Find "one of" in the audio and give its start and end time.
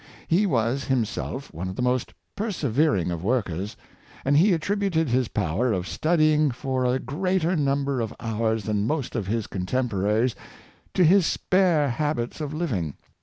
1.53-1.75